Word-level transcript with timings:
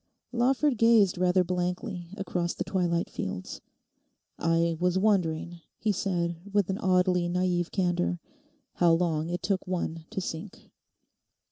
Lawford 0.31 0.79
gazed 0.79 1.19
rather 1.19 1.43
blankly 1.43 2.07
across 2.17 2.55
the 2.55 2.63
twilight 2.63 3.07
fields. 3.07 3.61
'I 4.39 4.77
was 4.79 4.97
wondering,' 4.97 5.61
he 5.77 5.91
said 5.91 6.37
with 6.51 6.71
an 6.71 6.79
oddly 6.79 7.29
naive 7.29 7.69
candour, 7.71 8.19
'how 8.73 8.93
long 8.93 9.29
it 9.29 9.43
took 9.43 9.67
one 9.67 10.05
to 10.09 10.19
sink. 10.19 10.71